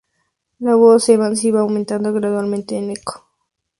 La 0.57 0.73
voz 0.73 1.05
de 1.05 1.13
Evans 1.13 1.43
iba 1.43 1.59
aumentando 1.61 2.11
gradualmente 2.11 2.75
en 2.75 2.89
eco. 2.89 3.29